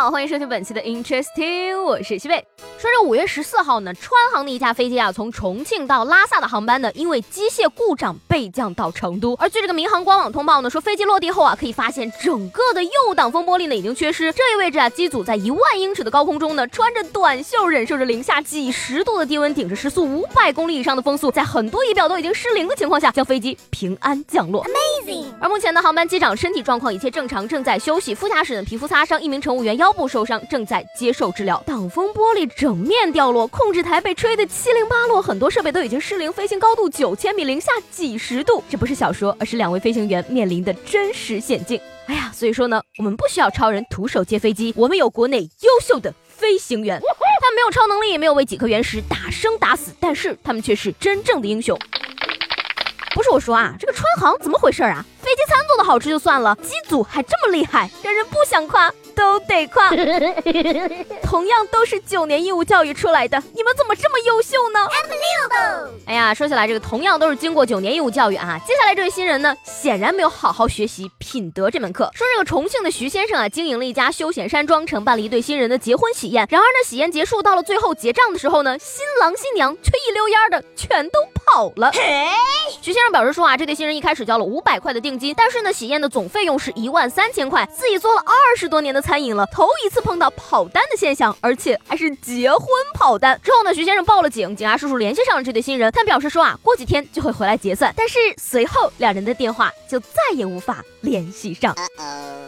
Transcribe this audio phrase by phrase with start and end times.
[0.00, 2.42] 好，欢迎收听本期的 Interesting，我是西贝。
[2.78, 9.34] 说这五月十四号呢，川航的一架飞机啊，从重庆到拉萨的航班呢，因为机械故障备降到成都。
[9.34, 24.64] 而据这个民航官网通报呢，说飞机落地后啊，可以发现整个的右挡风玻璃呢已经缺失，这一位置啊，机组在一万英尺的高空中呢，穿着短袖，忍受着零下几十度的低温，顶着时速五百公里以上的风速，在很多仪表都已经失灵的情况下，将飞机平安降落。
[24.64, 25.26] Amazing！
[25.38, 28.14] 而目前呢，航班机长身体状况一切正常，正在休息。
[28.14, 31.60] 副驾驶呢，皮肤擦伤，一名乘务员腰腰部受伤，正在接受治疗。
[31.66, 32.70] 挡风玻璃整。
[32.70, 41.80] 整面掉落，控制台被吹得七零八落，很多设备都已经失灵，飞行高度九千米，零下几十度，这不是小说，而是两位飞行员面临的真实险境。
[42.06, 51.76] 哎呀，所以说呢，我们不需要超人徒手接飞机，我们有国内优秀的飞行员，他们没有超能力，也没有为几颗原石打生打死，但是他们却是真正的英雄。
[53.12, 55.04] 不是我说啊，这个川航怎么回事啊？
[55.70, 58.92] 做的好吃就算了，机组还这么厉害，让人不想夸。
[59.12, 59.90] 都得夸，
[61.22, 64.88] 同样都是九年义务教育出来的，你们怎么这么优秀呢？
[66.06, 72.10] 哎呀，说起来这个同样都是经过九年义务教育啊，接下来这位新人呢，显然没有好好学习品德这门课。
[72.14, 76.46] 说这个重庆的徐先生啊，经营了一家休闲山庄，承办了一对新人的结婚喜宴。
[76.48, 81.92] 然而呢，喜宴结束到了最后结账的时候呢，新郎新娘却一溜烟的全都跑了。
[82.80, 89.00] 徐先生表示说啊，这对新人一开始交了五百块的定金，但是呢，喜宴的总费用是一万三千块，自己做了二十多年的。
[89.00, 93.40] 餐饮了，头一次碰到跑单的现象，而且还是结婚跑单。
[93.42, 97.92] 之后呢，徐先生报了警，警察叔叔联系上了这对新人，他表示说啊，过几天就会回来结算。
[97.96, 101.74] 但是随后两人的电话就再也无法联系上。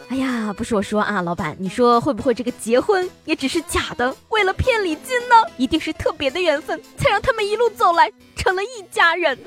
[0.09, 5.35] 哎呀，不是我说啊，老板，你说会不会这个结婚也只是假的，为了骗礼金呢？
[5.57, 8.11] 一定是特别的缘分，才让他们一路走来
[8.43, 9.37] 成了一家人。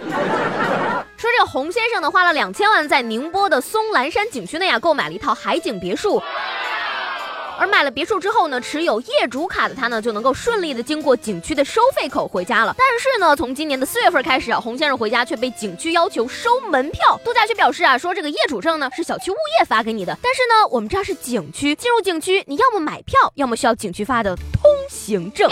[1.19, 6.23] 说这个洪先生呢，花了两千万在宁波的松兰山景区内呀，购买了一套海景别墅。
[7.59, 12.75] 而买了别墅之后呢，持有业主卡的他呢，就能够顺利的经过景区的收费口回家了。
[12.77, 17.19] 但是呢，从今年的四月份开始啊，洪先生回家却被景区要求收门票。
[17.25, 25.51] 度假区表示啊，说这个业主证呢是小区物业发给你的，但是呢，我们这儿是景区，进入景区你要么买票，要么需要景区发的通行证。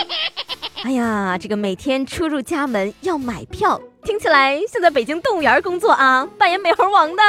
[0.84, 3.80] 哎呀，这个每天出入家门要买票。
[4.02, 7.22] 听起来像在北京动物园工作啊， 扮演美猴王的。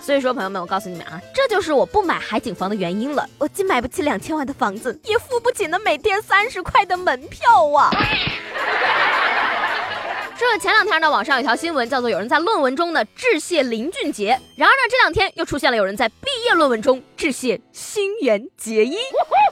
[0.00, 3.28] 所以说，朋友们，我告诉你们啊，这就是我不买海景房的原因了。
[3.36, 7.90] 我既买不起两千万的房子，也付不起那每天三十块的门票啊。
[10.52, 14.30] 这前两天呢，网上有条新闻，叫做有人在论文中呢致谢林俊杰。
[14.56, 18.96] 然而呢，这两天又出现了有人在毕业论文中致谢新垣结衣。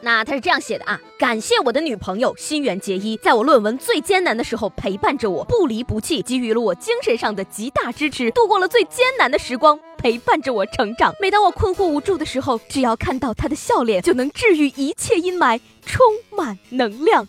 [0.03, 11.14] 那他是这样写的啊：感谢我的女朋友新垣结衣，在我论文最艰难的时候陪伴着我，不离不弃，给予了我精神上的极大支持，度过了最艰难的时光，陪伴着我成长。
[11.20, 15.60] 每当我困惑无助的时候，只要看到他的笑脸，就能治愈一切阴霾。
[15.91, 16.04] 充
[16.36, 17.26] 满能量。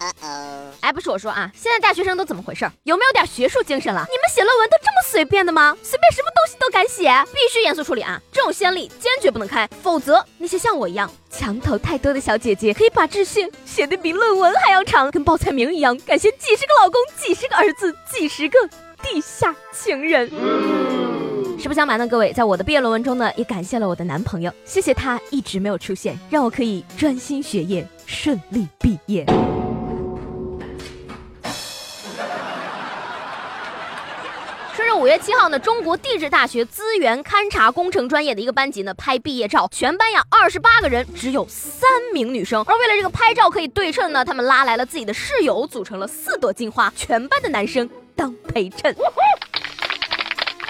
[0.82, 2.70] 哎，不是我说啊，现在大学生都怎么回事？
[2.84, 4.06] 有没有点学术精神了？
[4.10, 5.78] 你们写论文都这么随便的吗？
[5.82, 7.10] 随便什么东西都敢写？
[7.32, 8.22] 必须严肃处理啊！
[8.34, 18.60] 这种先例坚决不能开，否则那些像我一样墙头太多的小姐姐，可以把致谢写的比论文还要长，跟报菜名一样，感谢几十个老公、几十个儿子、几十个
[19.02, 20.30] 地下情人。
[21.62, 29.26] 实不相瞒呢，各位，在我的毕业论文中呢，也感谢了我的男朋友，谢谢他一直没有出现，让我可以专心学业，顺利毕业。
[34.74, 48.96] 说是五月七号呢，中国地质大学资源勘察工程专业的一个班级呢拍毕业照，全班呀二十八个人，只有三名女生，而为了这个拍照可以对称呢，他们拉来了自己的室友，组成了四朵金花，全班的男生当陪衬。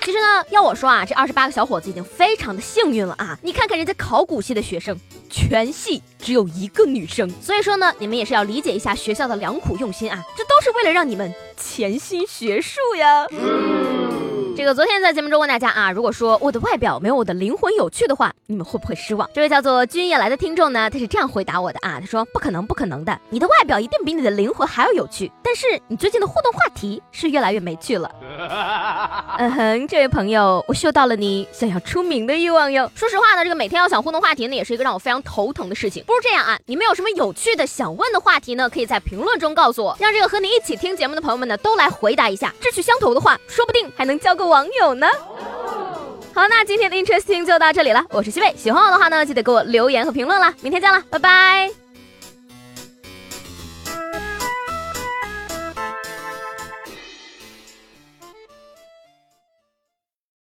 [0.03, 3.37] 其实呢，要我说啊，这二十八个小伙子已经非常的幸运了啊！
[3.43, 4.97] 你看看人家考古系的学生，
[5.29, 13.27] 全系只有一个女生，所以说呢，你们也是要理解一下学校的良苦用心啊，这都是为了让你们潜心学术呀。
[14.59, 19.29] 这个昨天在节目中问大家啊，如果说我的外表没有我的灵魂有趣的话，你们会不会失望？
[19.33, 28.11] 这位叫做君夜来的听众呢，他是这样回答我的啊，他说不可能，不可能的，你的外表一定比你的灵魂还要有趣，但是你最近的互动话题是越来越没趣了。
[29.39, 32.91] 嗯哼，这位朋友，我嗅到了你想要出名的欲望哟。
[32.93, 36.03] 说实话呢，这个每天要想互动话题呢，也是一个让我非常头疼的事情。
[36.05, 38.69] 不如这样啊，你们有什么有趣的想问的话题呢？
[38.69, 42.53] 可以在评论中告诉我，让这个和你一起听节目的朋友们呢，都来回答一下。
[42.59, 44.48] 志趣相投的话，说不定还能交个。
[44.49, 45.07] 网友呢？
[46.33, 51.78] 好，那今天的 Interesting 就到这里了，我是西贝，喜欢我的话呢，记得给我留言和评论啦，明天见了，拜拜。